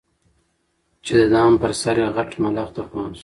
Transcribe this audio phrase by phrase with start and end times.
[1.03, 3.19] چي د دام پر سر یې غټ ملخ ته پام سو